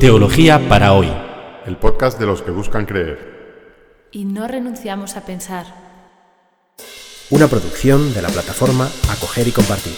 [0.00, 1.12] Teología para hoy.
[1.66, 4.08] El podcast de los que buscan creer.
[4.10, 5.66] Y no renunciamos a pensar.
[7.28, 9.92] Una producción de la plataforma Acoger y Compartir.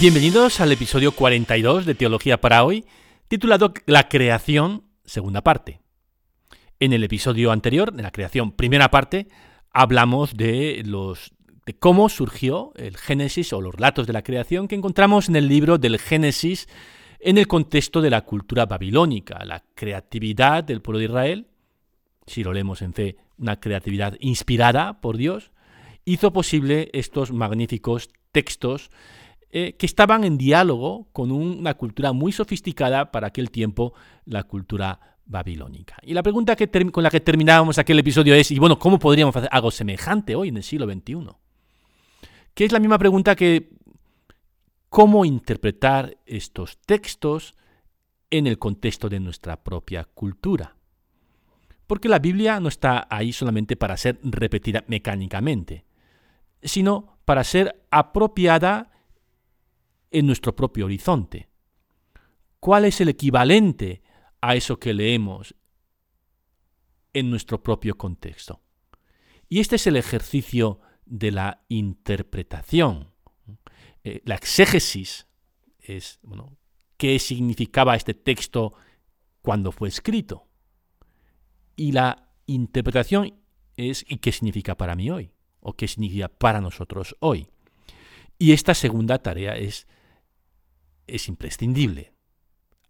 [0.00, 2.84] Bienvenidos al episodio 42 de Teología para hoy,
[3.28, 5.80] titulado La creación, segunda parte.
[6.78, 9.28] En el episodio anterior, de la creación, primera parte,
[9.72, 11.32] hablamos de los
[11.64, 15.48] de cómo surgió el Génesis o los relatos de la creación que encontramos en el
[15.48, 16.68] libro del Génesis
[17.18, 21.46] en el contexto de la cultura babilónica, la creatividad del pueblo de Israel,
[22.26, 25.50] si lo leemos en fe, una creatividad inspirada por Dios,
[26.04, 28.90] hizo posible estos magníficos textos
[29.50, 33.94] eh, que estaban en diálogo con una cultura muy sofisticada para aquel tiempo,
[34.26, 35.96] la cultura babilónica.
[36.02, 39.34] Y la pregunta que con la que terminábamos aquel episodio es, y bueno, ¿cómo podríamos
[39.34, 41.28] hacer algo semejante hoy en el siglo XXI?
[42.54, 43.70] Que es la misma pregunta que
[44.88, 47.54] cómo interpretar estos textos
[48.30, 50.76] en el contexto de nuestra propia cultura.
[51.86, 55.84] Porque la Biblia no está ahí solamente para ser repetida mecánicamente,
[56.62, 58.90] sino para ser apropiada
[60.10, 61.48] en nuestro propio horizonte.
[62.58, 64.02] ¿Cuál es el equivalente
[64.40, 65.54] a eso que leemos
[67.12, 68.62] en nuestro propio contexto?
[69.48, 73.12] Y este es el ejercicio de la interpretación.
[74.02, 75.26] Eh, la exégesis
[75.80, 76.56] es, bueno,
[76.96, 78.74] qué significaba este texto
[79.42, 80.48] cuando fue escrito.
[81.76, 83.38] Y la interpretación
[83.76, 85.32] es ¿y qué significa para mí hoy?
[85.60, 87.48] ¿O qué significa para nosotros hoy?
[88.38, 89.86] Y esta segunda tarea es
[91.06, 92.12] es imprescindible,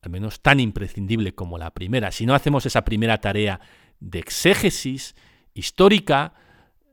[0.07, 2.12] al menos tan imprescindible como la primera.
[2.12, 3.61] Si no hacemos esa primera tarea
[3.99, 5.17] de exégesis
[5.53, 6.33] histórica,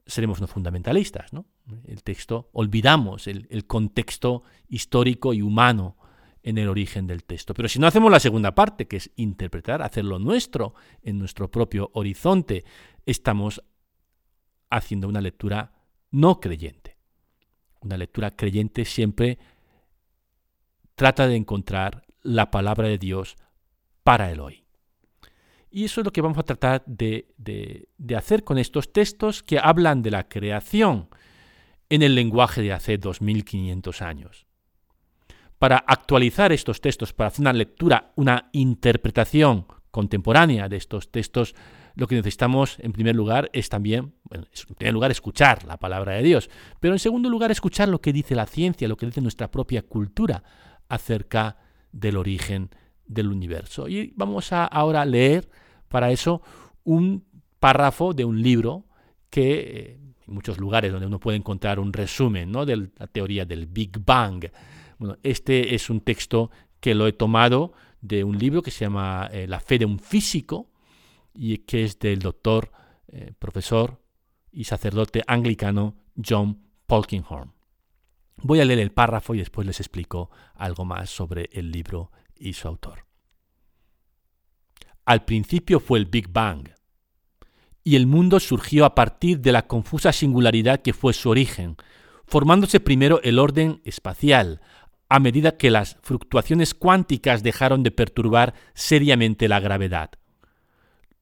[0.08, 1.31] seremos no fundamentalistas.
[1.31, 1.45] ¿no?
[1.86, 5.96] El texto, olvidamos el, el contexto histórico y humano
[6.41, 7.53] en el origen del texto.
[7.53, 10.73] Pero si no hacemos la segunda parte, que es interpretar, hacerlo nuestro,
[11.03, 12.66] en nuestro propio horizonte,
[13.06, 13.63] estamos
[14.72, 15.72] haciendo una lectura
[16.09, 16.97] no creyente.
[17.79, 19.38] Una lectura creyente siempre
[20.96, 23.35] trata de encontrar la palabra de Dios
[24.03, 24.63] para el hoy.
[25.69, 30.03] Y eso es lo que vamos a tratar de, hacer con estos textos que hablan
[30.03, 31.09] de la creación
[31.89, 34.45] en el lenguaje de hace 2500 años.
[35.57, 41.55] Para actualizar estos textos, para hacer una lectura, una interpretación contemporánea de estos textos,
[41.95, 44.45] lo que necesitamos en primer lugar es también, en
[44.75, 48.35] primer lugar escuchar la palabra de Dios, pero en segundo lugar escuchar lo que dice
[48.35, 50.44] la ciencia, lo que dice nuestra propia cultura
[50.88, 51.57] acerca
[51.93, 52.69] del origen
[53.05, 53.87] del universo.
[53.87, 55.47] Y vamos a ahora leer
[55.87, 56.41] para eso
[56.83, 57.23] un
[57.59, 58.85] párrafo de un libro
[59.29, 62.65] que eh, en muchos lugares donde uno puede encontrar un resumen ¿no?
[62.65, 64.45] de la teoría del Big Bang.
[64.97, 69.29] Bueno, este es un texto que lo he tomado de un libro que se llama
[69.31, 70.69] eh, La fe de un físico
[71.33, 72.71] y que es del doctor,
[73.07, 74.01] eh, profesor
[74.51, 77.51] y sacerdote anglicano John Polkinghorne.
[78.38, 82.53] Voy a leer el párrafo y después les explico algo más sobre el libro y
[82.53, 83.05] su autor.
[85.05, 86.69] Al principio fue el Big Bang,
[87.83, 91.75] y el mundo surgió a partir de la confusa singularidad que fue su origen,
[92.25, 94.61] formándose primero el orden espacial,
[95.09, 100.11] a medida que las fluctuaciones cuánticas dejaron de perturbar seriamente la gravedad.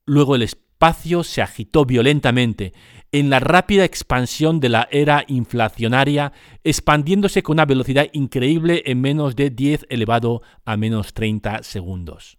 [0.06, 2.74] Luego el espacio se agitó violentamente
[3.12, 6.32] en la rápida expansión de la era inflacionaria,
[6.64, 12.38] expandiéndose con una velocidad increíble en menos de 10 elevado a menos 30 segundos.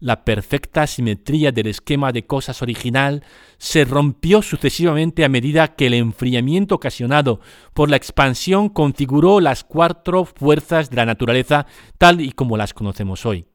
[0.00, 3.22] La perfecta simetría del esquema de cosas original
[3.58, 7.38] se rompió sucesivamente a medida que el enfriamiento ocasionado
[7.72, 11.66] por la expansión configuró las cuatro fuerzas de la naturaleza
[11.98, 13.46] tal y como las conocemos hoy.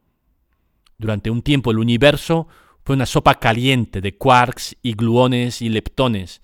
[0.98, 2.48] Durante un tiempo el universo
[2.88, 6.42] fue una sopa caliente de quarks y gluones y leptones.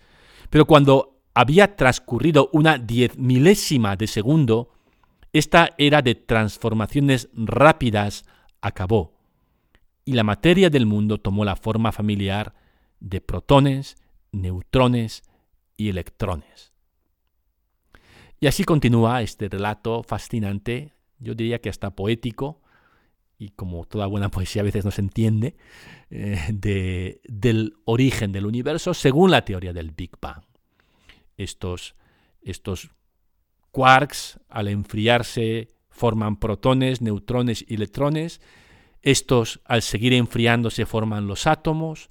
[0.49, 4.73] Pero cuando había transcurrido una diez milésima de segundo,
[5.31, 8.25] esta era de transformaciones rápidas
[8.59, 9.13] acabó,
[10.03, 12.53] y la materia del mundo tomó la forma familiar
[12.99, 13.95] de protones,
[14.33, 15.23] neutrones
[15.77, 16.73] y electrones.
[18.41, 22.62] Y así continúa este relato fascinante, yo diría que hasta poético,
[23.43, 25.57] y como toda buena poesía a veces no se entiende,
[26.09, 30.43] eh, del origen del universo según la teoría del Big Bang.
[31.35, 31.95] Estos,
[32.41, 32.91] estos
[33.71, 38.39] quarks, al enfriarse, forman protones, neutrones y electrones,
[39.01, 42.09] Estos, al seguir enfriándose, forman los átomos.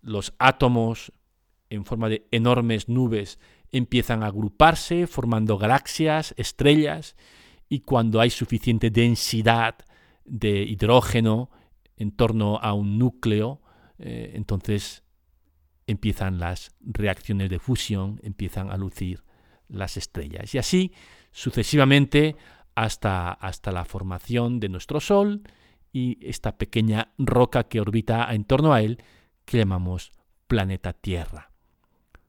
[0.00, 1.12] Los átomos,
[1.68, 3.38] en forma de enormes nubes,
[3.72, 7.14] empiezan a agruparse, formando galaxias, estrellas,
[7.68, 9.74] y cuando hay suficiente densidad
[10.28, 11.50] de hidrógeno
[11.96, 13.60] en torno a un núcleo,
[13.98, 15.02] eh, entonces
[15.86, 19.24] empiezan las reacciones de fusión, empiezan a lucir
[19.68, 20.54] las estrellas.
[20.54, 20.92] Y así
[21.32, 22.36] sucesivamente
[22.74, 25.42] hasta, hasta la formación de nuestro Sol
[25.92, 29.02] y esta pequeña roca que orbita en torno a él
[29.44, 30.12] que llamamos
[30.46, 31.50] planeta Tierra.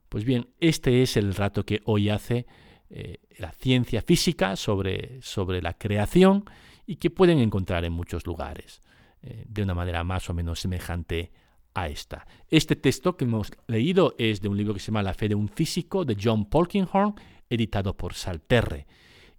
[0.08, 2.46] Pues bien, este es el rato que hoy hace
[2.88, 6.44] eh, la ciencia física sobre, sobre, la creación
[6.90, 8.82] y que pueden encontrar en muchos lugares,
[9.22, 11.30] eh, de una manera más o menos semejante
[11.72, 12.26] a esta.
[12.48, 15.36] Este texto que hemos leído es de un libro que se llama La fe de
[15.36, 17.14] un físico de John Polkinghorne,
[17.48, 18.88] editado por Salterre.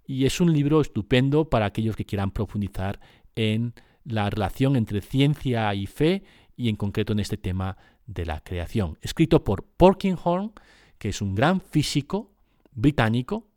[0.07, 3.01] Y es un libro estupendo para aquellos que quieran profundizar
[3.35, 3.73] en
[4.05, 6.23] la relación entre ciencia y fe
[6.55, 7.75] y en concreto en este tema
[8.07, 8.97] de la creación.
[9.01, 10.51] Escrito por Polkinghorne,
[10.97, 12.31] que es un gran físico
[12.71, 13.49] británico,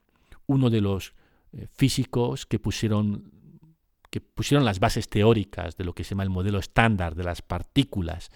[0.47, 1.15] uno de los
[1.53, 3.34] eh, físicos que pusieron
[4.15, 7.43] que pusieron las bases teóricas de lo que se llama el modelo estándar de las
[7.43, 8.31] partículas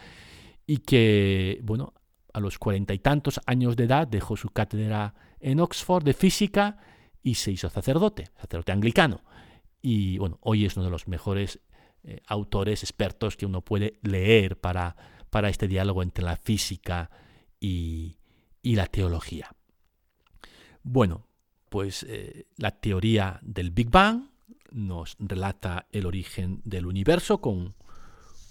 [0.66, 1.94] y que, bueno,
[2.32, 6.78] a los cuarenta y tantos años de edad dejó su cátedra en Oxford de física
[7.22, 9.22] y se hizo sacerdote, sacerdote anglicano.
[9.80, 11.60] Y bueno, hoy es uno de los mejores
[12.02, 14.96] eh, autores expertos que uno puede leer para,
[15.30, 17.08] para este diálogo entre la física
[17.60, 18.16] y,
[18.62, 19.54] y la teología.
[20.82, 21.28] Bueno,
[21.68, 24.37] pues eh, la teoría del Big Bang
[24.70, 27.74] nos relata el origen del universo con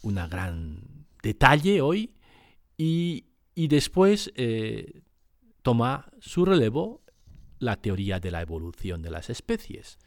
[0.02, 2.14] una gran detalle hoy
[2.78, 3.26] y,
[3.56, 5.02] después eh,
[5.64, 7.02] toma su relevo
[7.60, 9.98] la teoría de la evolución de las especies,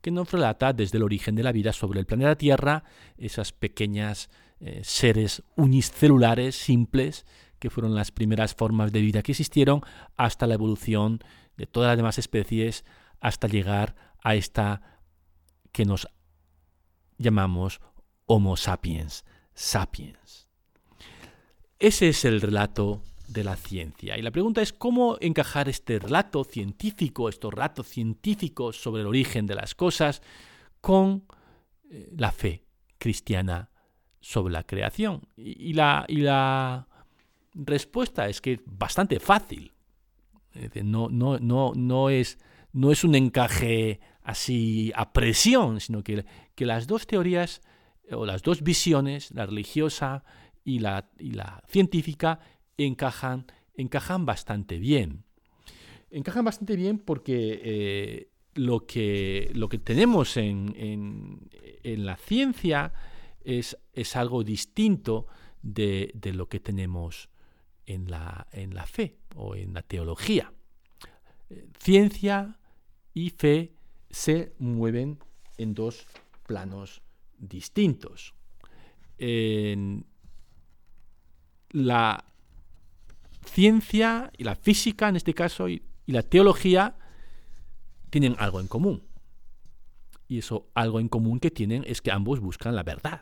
[0.00, 2.84] que nos relata desde el origen de la vida sobre el planeta Tierra
[3.16, 4.28] esas pequeñas
[4.60, 7.26] eh, seres unicelulares simples
[7.58, 9.82] que fueron las primeras formas de vida que existieron
[10.16, 11.20] hasta la evolución
[11.56, 12.84] de todas las demás especies
[13.20, 14.97] hasta llegar a esta
[15.78, 16.08] que nos
[17.18, 17.80] llamamos
[18.26, 20.48] Homo sapiens sapiens.
[21.78, 24.18] Ese es el relato de la ciencia.
[24.18, 29.46] Y la pregunta es cómo encajar este relato científico, estos relatos científicos sobre el origen
[29.46, 30.20] de las cosas,
[30.80, 31.22] con
[31.88, 32.64] eh, la fe
[32.98, 33.70] cristiana
[34.20, 35.28] sobre la creación.
[35.36, 36.88] Y, la, y la,
[37.54, 39.70] respuesta es que es bastante fácil.
[40.82, 42.36] no, no, no, no, es,
[42.72, 47.62] no es un encaje así a presión, sino que, que las dos teorías
[48.10, 50.22] o las dos visiones, la religiosa
[50.64, 52.38] y la, la científica
[52.76, 55.24] encajan, encajan bastante bien.
[56.10, 60.74] Encajan bastante bien porque eh, lo, que, lo que tenemos en,
[61.82, 62.92] en, la ciencia
[63.42, 65.26] es, es algo distinto
[65.62, 67.30] de, de, lo que tenemos
[67.86, 70.52] en la, en la fe o en la teología.
[71.78, 72.58] Ciencia
[73.14, 73.77] y fe
[74.10, 75.18] se mueven
[75.56, 76.06] en dos
[76.46, 77.02] planos
[77.38, 78.34] distintos.
[81.70, 82.24] La
[83.44, 86.96] ciencia y la física, en este caso, y, la teología
[88.08, 89.02] tienen algo en común.
[90.26, 93.20] Y eso algo en común que tienen es que ambos buscan la verdad.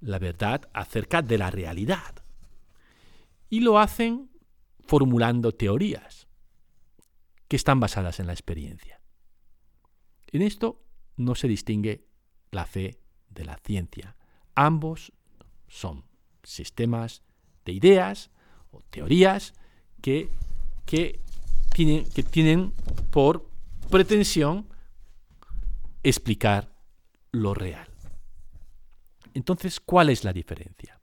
[0.00, 2.14] La verdad acerca de la realidad.
[3.50, 4.30] Y lo hacen
[4.86, 6.26] formulando teorías
[7.48, 9.01] que están basadas en la experiencia.
[10.32, 10.82] En esto
[11.16, 12.06] no se distingue
[12.50, 12.98] la fe
[13.28, 14.16] de la ciencia.
[14.54, 15.12] Ambos
[15.68, 16.04] son
[16.42, 17.22] sistemas
[17.64, 18.30] de ideas
[18.70, 19.54] o teorías
[20.00, 20.28] que,
[20.86, 21.20] que,
[21.74, 22.72] tienen, que tienen
[23.10, 23.48] por
[23.90, 24.66] pretensión
[26.02, 26.72] explicar
[27.30, 27.88] lo real.
[29.34, 31.00] Entonces, ¿cuál es la diferencia?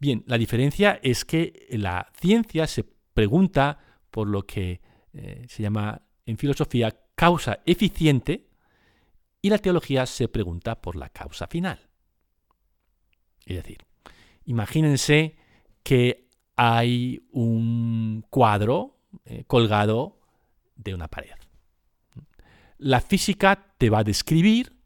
[0.00, 3.78] Bien, la diferencia es que la ciencia se pregunta
[4.10, 4.80] por lo que
[5.12, 8.48] eh, se llama en filosofía causa eficiente
[9.42, 11.88] y la teología se pregunta por la causa final.
[13.46, 13.84] Es decir,
[14.46, 15.36] Imagínense
[15.82, 20.20] que hay un cuadro eh, colgado
[20.76, 21.32] de una pared.
[22.78, 24.76] La física te va a describir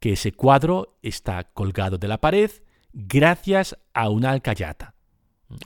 [0.00, 2.50] que ese cuadro está colgado de la pared
[2.92, 4.94] gracias a una alcayata.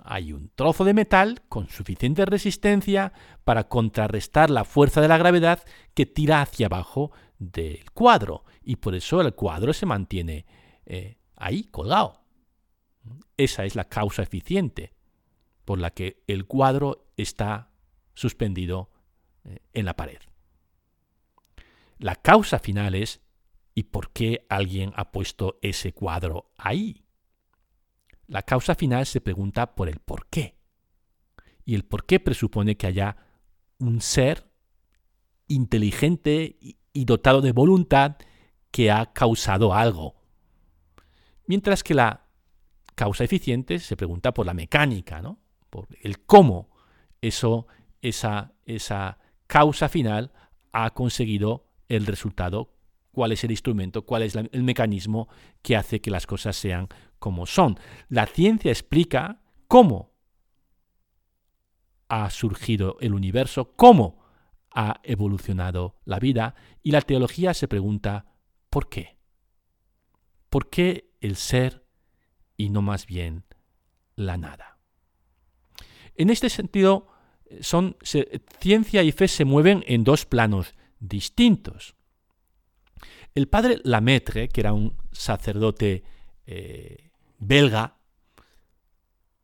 [0.05, 3.13] Hay un trozo de metal con suficiente resistencia
[3.45, 8.95] para contrarrestar la fuerza de la gravedad que tira hacia abajo del cuadro y por
[8.95, 10.45] eso el cuadro se mantiene
[10.85, 12.21] eh, ahí colgado.
[13.37, 14.93] Esa es la causa eficiente
[15.65, 17.71] por la que el cuadro está
[18.15, 18.91] suspendido
[19.45, 20.19] eh, en la pared.
[21.99, 23.21] La causa final es
[23.75, 27.05] ¿Y por qué alguien ha puesto ese cuadro ahí?
[28.31, 30.57] La causa final se pregunta por el por qué.
[31.65, 33.17] Y el por qué presupone que haya
[33.79, 34.49] un ser
[35.49, 36.57] inteligente
[36.93, 38.19] y dotado de voluntad
[38.71, 40.15] que ha causado algo.
[41.47, 42.29] Mientras que la
[42.95, 45.41] causa eficiente se pregunta por la mecánica, ¿no?
[45.69, 46.71] por el cómo
[47.21, 47.67] eso,
[48.01, 49.19] esa, esa
[49.49, 50.31] causa final
[50.71, 52.77] ha conseguido el resultado,
[53.11, 55.29] cuál es el instrumento, cuál es el mecanismo
[55.63, 56.89] que hace que las cosas sean
[57.21, 57.79] como son.
[58.09, 60.11] La ciencia explica cómo
[62.09, 64.25] ha surgido el universo, cómo
[64.73, 68.27] ha evolucionado la vida, y la teología se pregunta
[68.69, 69.19] ¿por qué?
[70.49, 71.87] ¿Por qué el ser
[72.57, 73.45] y no más bien
[74.17, 74.79] la nada?
[76.17, 77.07] En este sentido,
[77.61, 77.97] son,
[78.59, 81.95] ciencia y fe se mueven en dos planos distintos.
[83.35, 86.05] El padre Lametre, que era un sacerdote
[86.47, 87.10] eh,
[87.41, 87.97] belga,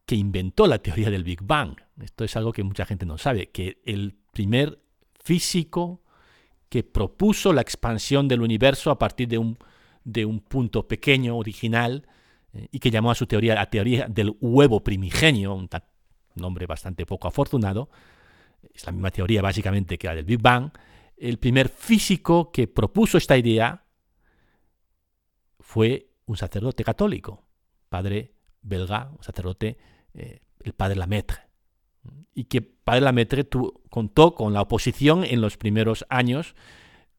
[0.05, 1.77] que inventó la teoría del Big Bang.
[2.01, 4.81] Esto es algo que mucha gente no sabe, que el primer
[5.23, 6.03] físico
[6.69, 9.59] que propuso la expansión del universo a partir de un,
[10.05, 12.07] de un punto pequeño, original,
[12.53, 15.69] eh, y que llamó a su teoría la teoría del huevo primigenio, un
[16.35, 17.91] nombre bastante poco afortunado,
[18.73, 20.71] es la misma teoría básicamente que la del Big Bang,
[21.17, 23.85] el primer físico que propuso esta idea
[25.61, 27.46] fue un sacerdote católico,
[27.89, 29.79] padre belga, sacerdote,
[30.15, 31.39] eh, el padre Lamaitre.
[32.35, 33.49] Y que padre Lamaitre
[33.91, 36.55] contó con la oposición en los primeros años,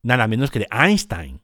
[0.04, 1.42] nada menos que de Einstein.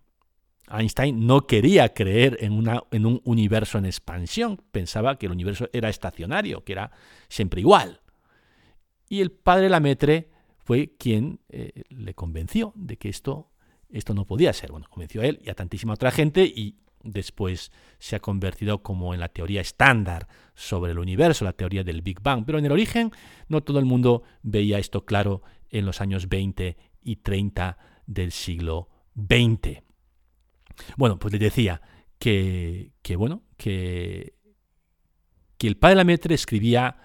[0.70, 6.64] Einstein no quería creer en, un universo en expansión, pensaba que el universo era estacionario,
[6.64, 6.92] que era
[7.28, 8.02] siempre igual.
[9.10, 13.52] Y el padre Lametre fue quien eh, le convenció de que esto,
[13.90, 14.72] esto no podía ser.
[14.72, 19.14] Bueno, convenció a él y a tantísima otra gente y después se ha convertido como
[19.14, 22.44] en la teoría estándar sobre el universo, la teoría del Big Bang.
[22.46, 23.12] Pero en el origen
[23.48, 28.90] no todo el mundo veía esto claro en los años 20 y 30 del siglo
[29.16, 29.82] XX.
[30.98, 31.82] Bueno, pues les decía
[32.18, 34.34] que, bueno, que,
[35.60, 36.98] el padre Lametre escribía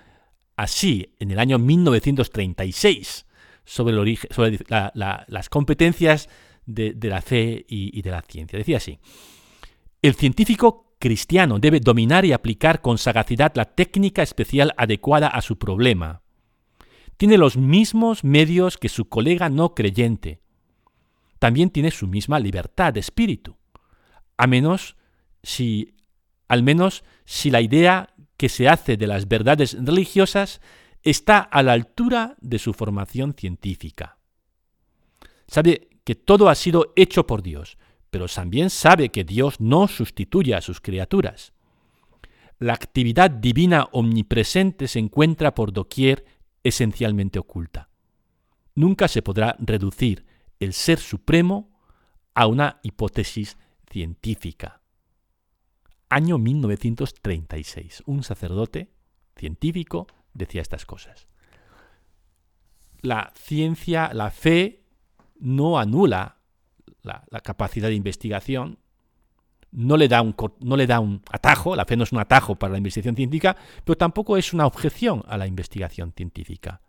[0.57, 3.25] así en el año 1936
[3.65, 6.29] sobre, el origen, sobre las competencias
[6.67, 8.59] de, la fe y de la ciencia.
[8.59, 8.99] Decía así,
[10.03, 15.59] el científico cristiano debe dominar y aplicar con sagacidad la técnica especial adecuada a su
[15.59, 16.23] problema.
[17.17, 20.41] Tiene los mismos medios que su colega no creyente.
[21.39, 23.57] También tiene su misma libertad de espíritu.
[24.37, 24.97] A menos
[25.43, 25.95] si,
[26.49, 30.61] al menos si la idea que se hace de las verdades religiosas
[31.03, 34.19] está a la altura de su formación científica.
[35.49, 37.79] Sabe que todo ha sido hecho por Dios,
[38.11, 41.53] pero también sabe que Dios no sustituye a sus criaturas.
[42.59, 46.25] La actividad divina omnipresente se encuentra por doquier
[46.65, 47.89] esencialmente oculta.
[48.75, 50.25] Nunca se podrá reducir
[50.59, 51.71] el ser supremo
[52.35, 53.57] a una hipótesis
[53.91, 54.79] científica
[56.09, 58.03] año 1936.
[58.07, 58.91] Un sacerdote
[59.37, 61.29] científico decía estas cosas.
[63.01, 64.85] La ciencia, la fe,
[65.39, 66.38] no anula
[67.03, 68.79] la, capacidad de investigación,
[69.71, 72.57] no le, da un, no le da un atajo, la fe no es un atajo
[72.57, 76.81] para la investigación científica, pero tampoco es una objeción a la investigación científica.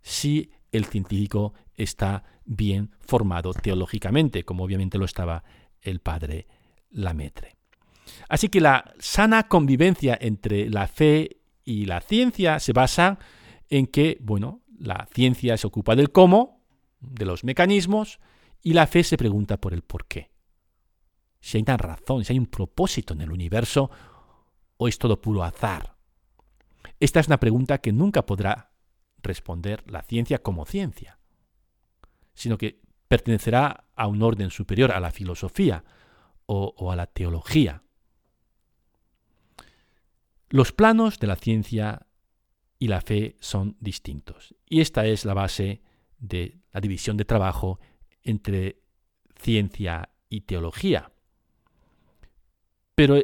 [0.00, 5.44] Si el científico está bien formado teológicamente, como obviamente lo estaba
[5.80, 6.46] el padre
[6.90, 7.56] Lametre.
[8.28, 13.18] Así que la sana convivencia entre la fe y la ciencia se basa
[13.68, 16.60] en que, bueno, la ciencia se ocupa del cómo,
[17.00, 18.18] de los mecanismos,
[18.62, 20.30] y la fe se pregunta por el por qué.
[21.40, 23.90] Si hay una razón, si hay un propósito en el universo,
[24.76, 25.96] o es todo puro azar.
[27.00, 28.72] Esta es una pregunta que nunca podrá
[29.22, 31.18] responder la ciencia como ciencia,
[32.34, 35.84] sino que pertenecerá a un orden superior, a la filosofía
[36.46, 37.82] o, o a la teología.
[40.48, 42.06] Los planos de la ciencia
[42.78, 44.54] y la fe son distintos.
[44.68, 45.82] Y esta es la base
[46.18, 47.80] de la división de trabajo
[48.24, 48.82] entre
[49.36, 51.12] ciencia y teología.
[52.94, 53.16] Pero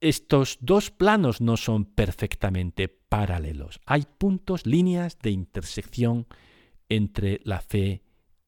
[0.00, 3.80] estos dos planos no son perfectamente paralelos.
[3.86, 6.26] Hay puntos, líneas de intersección
[6.88, 8.02] entre la fe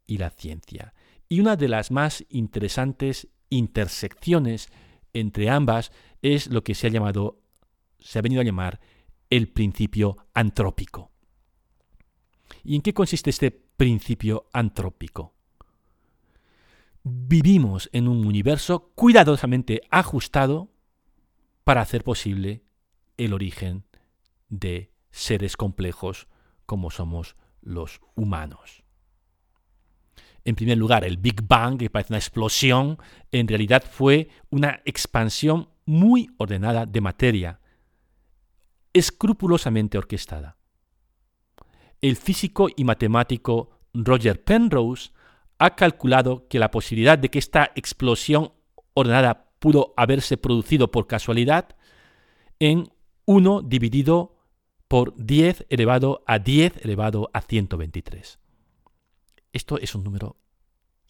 [0.07, 0.95] y la ciencia.
[1.29, 4.69] Y una de las más interesantes intersecciones
[5.13, 7.41] entre ambas es lo que se ha llamado
[7.99, 8.81] se ha venido a llamar
[9.29, 11.11] el principio antrópico.
[12.65, 13.51] ¿Y en qué consiste este
[13.81, 15.33] principio antrópico?
[17.03, 20.69] vivimos en un universo cuidadosamente ajustado
[21.65, 22.63] para hacer posible
[23.17, 23.85] el origen
[24.51, 26.29] de seres complejos
[26.67, 28.85] como somos los humanos.
[30.45, 32.99] En primer lugar, el Big Bang, que parece una explosión,
[33.33, 37.61] en realidad fue una expansión muy ordenada de materia,
[38.93, 40.60] escrupulosamente orquestada.
[42.01, 45.11] El físico y matemático Roger Penrose
[45.59, 48.53] ha calculado que la posibilidad de que esta explosión
[48.95, 51.77] ordenada pudo haberse producido por casualidad
[52.59, 52.91] en
[53.27, 54.39] 1 dividido
[54.89, 58.39] por 10 elevado a 10 elevado a 123.
[59.53, 60.37] Esto es un número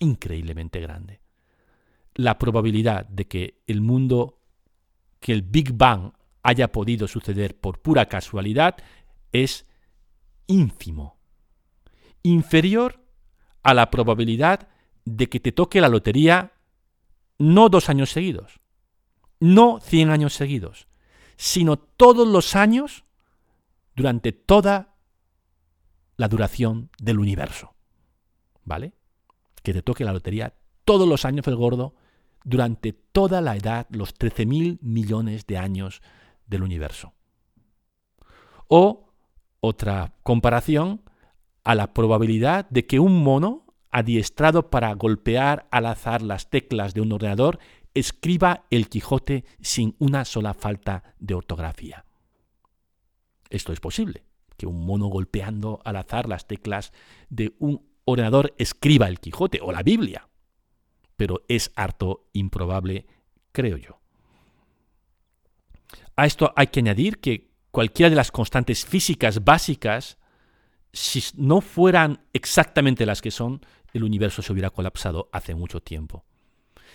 [0.01, 1.21] increíblemente grande.
[2.15, 4.41] La probabilidad de que el mundo,
[5.21, 8.77] que el Big Bang haya podido suceder por pura casualidad
[9.33, 9.67] es
[10.51, 11.19] ínfimo.
[12.23, 13.01] Inferior
[13.63, 14.69] a la probabilidad
[15.05, 16.53] de que te toque la lotería
[17.39, 18.61] no dos años seguidos,
[19.39, 20.89] no cien años seguidos,
[21.37, 23.05] sino todos los años
[23.97, 24.97] durante toda
[26.17, 27.75] la duración del universo.
[28.65, 28.93] ¿Vale?
[29.63, 30.55] Que te toque la lotería
[30.85, 31.95] todos los años el gordo
[32.45, 36.03] durante toda la edad, los 13.000 millones de años
[36.47, 37.15] del universo.
[38.69, 39.10] O
[39.61, 41.03] otra comparación
[41.65, 47.01] a la probabilidad de que un mono adiestrado para golpear al azar las teclas de
[47.01, 47.59] un ordenador
[47.95, 52.05] escriba el Quijote sin una sola falta de ortografía.
[53.51, 54.25] Esto es posible,
[54.57, 56.93] que un mono golpeando al azar las teclas
[57.29, 60.29] de un ordenador escriba el Quijote o la Biblia.
[61.17, 63.07] Pero es harto improbable,
[63.53, 64.01] creo yo.
[66.17, 70.19] A esto hay que añadir que cualquiera de las constantes físicas básicas,
[70.93, 73.61] si no fueran exactamente las que son,
[73.93, 76.25] el universo se hubiera colapsado hace mucho tiempo.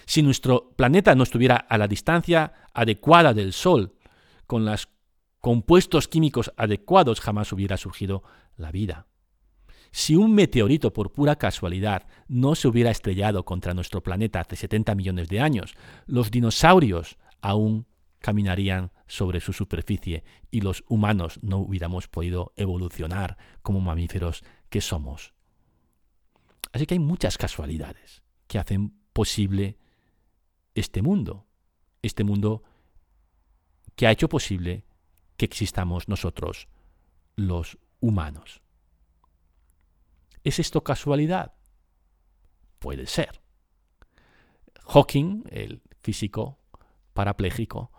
[0.05, 3.95] Si nuestro planeta no estuviera a la distancia adecuada del Sol,
[4.45, 4.89] con los
[5.41, 8.23] compuestos químicos adecuados, jamás hubiera surgido
[8.57, 9.07] la vida.
[9.91, 14.93] Si un meteorito por pura casualidad no se hubiera estrellado contra nuestro planeta hace 70
[14.93, 15.73] millones de años,
[16.05, 17.85] los dinosaurios aún
[18.19, 25.33] caminarían sobre su superficie y los humanos no hubiéramos podido evolucionar como mamíferos que somos.
[26.71, 29.77] Así que hay muchas casualidades que hacen posible
[30.73, 31.47] este mundo,
[32.01, 32.63] este mundo
[33.95, 34.85] que ha hecho posible
[35.37, 36.67] que existamos nosotros,
[37.35, 38.61] los humanos.
[40.43, 41.53] ¿Es esto casualidad?
[42.79, 43.41] Puede ser.
[44.87, 46.59] Hawking, el físico
[47.13, 47.91] parapléjico,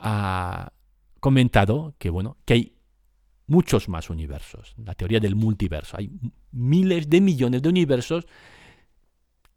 [0.00, 0.72] ha
[1.20, 2.76] comentado que bueno, que hay
[3.46, 4.74] muchos más universos.
[4.84, 5.96] La teoría del multiverso.
[5.96, 6.10] Hay
[6.52, 8.26] miles de millones de universos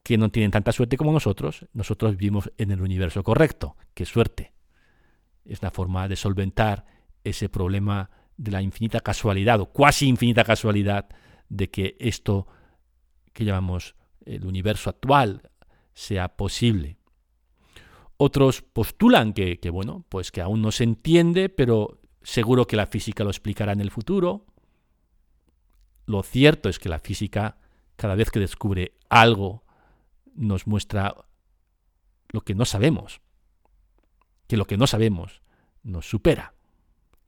[0.01, 1.65] que no tienen tanta suerte como nosotros.
[1.73, 3.77] Nosotros vivimos en el universo correcto.
[3.93, 4.53] ¡Qué suerte!
[5.45, 6.85] Es la forma de solventar
[7.23, 11.07] ese problema de la infinita casualidad o cuasi infinita casualidad
[11.49, 12.47] de que esto
[13.31, 15.49] que llamamos el universo actual
[15.93, 16.97] sea posible.
[18.17, 23.23] Otros postulan que, bueno, pues que aún no se entiende, pero seguro que la física
[23.23, 24.45] lo explicará en el futuro.
[26.05, 27.57] Lo cierto es que la física,
[27.95, 29.63] cada vez que descubre algo,
[30.35, 31.15] nos muestra
[32.29, 33.21] lo que no sabemos.
[34.47, 35.41] Que lo que no sabemos
[35.83, 36.53] nos supera.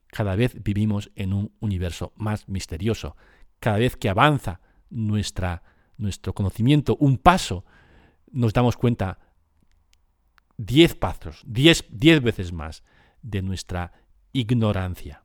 [0.08, 3.16] Cada vez vivimos en un universo más misterioso.
[3.60, 5.62] Cada vez que avanza nuestra,
[5.96, 7.64] nuestro conocimiento un paso,
[8.30, 9.18] nos damos cuenta
[10.56, 12.82] diez pasos, diez, diez veces más
[13.22, 13.92] de nuestra
[14.32, 15.24] ignorancia.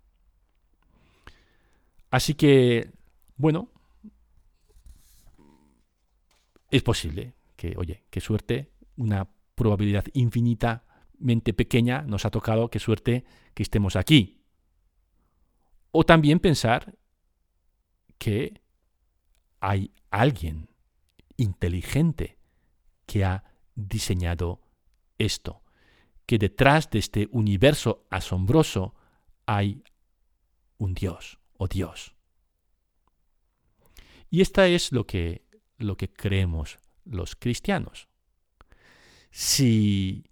[2.10, 2.92] Así que,
[3.38, 3.70] bueno,
[6.70, 13.26] es posible que, oye, qué suerte, una probabilidad infinitamente pequeña nos ha tocado, qué suerte
[13.54, 14.42] que estemos aquí.
[15.92, 16.96] O también pensar
[18.18, 18.62] que
[19.60, 20.70] hay alguien
[21.38, 22.38] inteligente
[23.06, 23.44] que ha
[23.76, 24.61] diseñado
[25.26, 25.64] esto,
[26.26, 28.96] que detrás de este universo asombroso
[29.46, 29.84] hay
[30.78, 32.16] un Dios o Dios.
[34.30, 35.46] Y esta es lo que,
[35.78, 38.08] lo que creemos los cristianos.
[39.30, 40.26] Si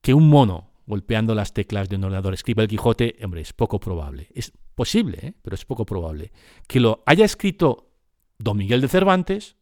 [0.00, 3.78] que un mono golpeando las teclas de un ordenador escriba el Quijote, hombre, es poco
[3.78, 4.28] probable.
[4.34, 5.34] Es posible, ¿eh?
[5.40, 6.32] pero es poco probable.
[6.66, 7.90] Que lo haya escrito
[8.38, 9.56] Don Miguel de Cervantes,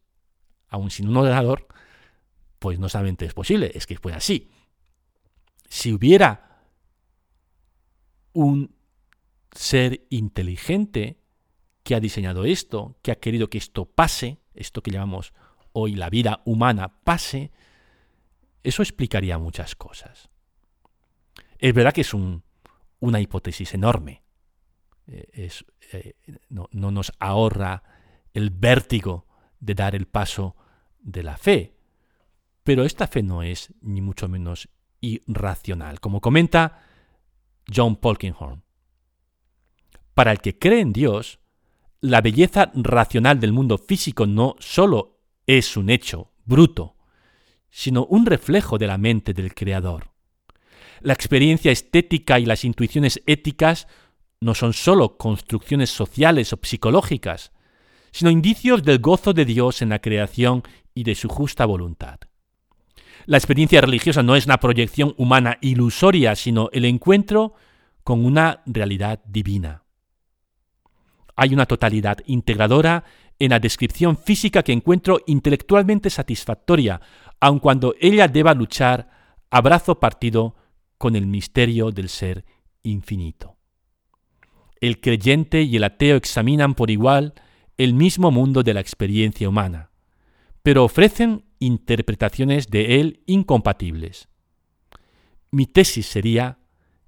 [0.69, 1.67] aun sin un ordenador,
[2.57, 4.49] pues no solamente es posible, es que fue así.
[5.69, 6.63] Si hubiera
[8.33, 8.75] un
[9.51, 11.19] ser inteligente
[11.83, 15.33] que ha diseñado esto, que ha querido que esto pase, esto que llamamos
[15.71, 17.51] hoy la vida humana pase,
[18.63, 20.29] eso explicaría muchas cosas.
[21.57, 24.23] Es verdad que es una hipótesis enorme.
[25.07, 25.49] Eh,
[25.91, 26.13] eh,
[26.49, 27.83] no, no nos ahorra
[28.33, 29.27] el vértigo
[29.59, 30.55] de dar el paso
[30.99, 31.75] de la fe.
[32.63, 34.69] Pero esta fe no es ni mucho menos
[35.01, 35.99] irracional.
[35.99, 36.83] Como comenta
[37.73, 38.63] John Polkinghorne,
[40.13, 41.39] para el que cree en Dios,
[42.01, 46.95] la belleza racional del mundo físico no sólo es un hecho bruto,
[47.69, 50.11] sino un reflejo de la mente del Creador.
[51.01, 53.87] La experiencia estética y las intuiciones éticas
[54.41, 57.51] no son sólo construcciones sociales o psicológicas,
[58.11, 62.19] sino indicios del gozo de Dios en la creación y de su justa voluntad.
[63.25, 67.53] La experiencia religiosa no es una proyección humana ilusoria, sino el encuentro
[68.03, 69.83] con una realidad divina.
[71.35, 73.03] Hay una totalidad integradora
[73.37, 76.99] en la descripción física que encuentro intelectualmente satisfactoria,
[77.39, 79.09] aun cuando ella deba luchar
[79.49, 80.55] a brazo partido
[80.97, 82.45] con el misterio del ser
[82.83, 83.55] infinito.
[84.81, 87.33] El creyente y el ateo examinan por igual
[87.77, 89.91] el mismo mundo de la experiencia humana,
[90.63, 94.29] pero ofrecen interpretaciones de él incompatibles.
[95.51, 96.59] Mi tesis sería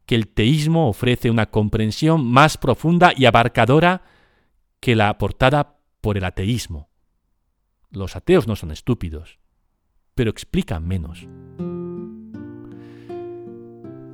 [0.05, 4.03] que el teísmo ofrece una comprensión más profunda y abarcadora
[4.79, 6.89] que la aportada por el ateísmo.
[7.89, 9.39] Los ateos no son estúpidos,
[10.15, 11.27] pero explican menos.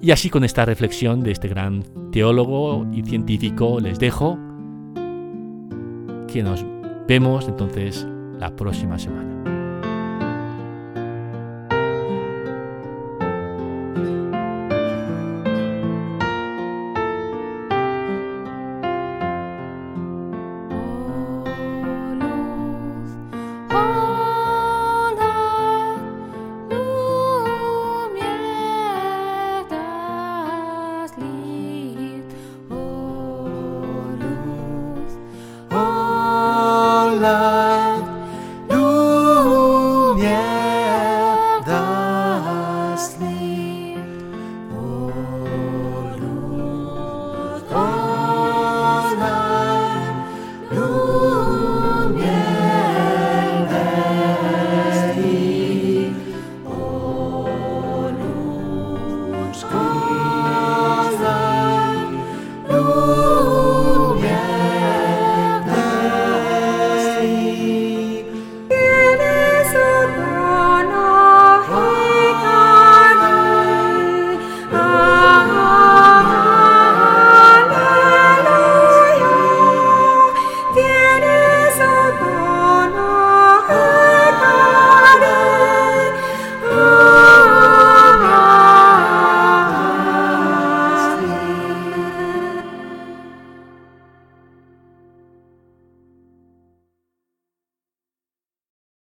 [0.02, 4.38] Y así con esta reflexión de este gran teólogo y científico les dejo
[6.28, 6.64] que nos
[7.08, 8.06] vemos entonces
[8.38, 9.37] la próxima semana.